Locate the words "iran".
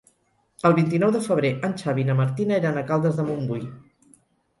2.63-2.81